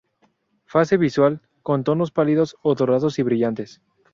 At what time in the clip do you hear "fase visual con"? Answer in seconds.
0.65-1.83